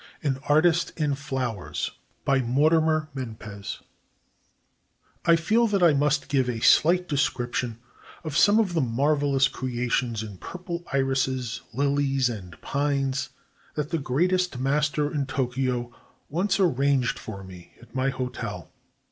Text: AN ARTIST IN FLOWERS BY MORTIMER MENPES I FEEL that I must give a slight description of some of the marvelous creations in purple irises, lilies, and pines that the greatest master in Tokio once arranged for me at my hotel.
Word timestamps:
AN 0.23 0.39
ARTIST 0.49 0.99
IN 0.99 1.13
FLOWERS 1.13 1.91
BY 2.25 2.41
MORTIMER 2.41 3.09
MENPES 3.13 3.83
I 5.25 5.35
FEEL 5.35 5.67
that 5.67 5.83
I 5.83 5.93
must 5.93 6.27
give 6.27 6.49
a 6.49 6.59
slight 6.59 7.07
description 7.07 7.77
of 8.23 8.35
some 8.35 8.57
of 8.57 8.73
the 8.73 8.81
marvelous 8.81 9.47
creations 9.47 10.23
in 10.23 10.37
purple 10.37 10.83
irises, 10.91 11.61
lilies, 11.71 12.29
and 12.29 12.59
pines 12.61 13.29
that 13.75 13.91
the 13.91 13.99
greatest 13.99 14.57
master 14.57 15.13
in 15.13 15.27
Tokio 15.27 15.93
once 16.29 16.59
arranged 16.59 17.19
for 17.19 17.43
me 17.43 17.75
at 17.79 17.93
my 17.93 18.09
hotel. 18.09 18.71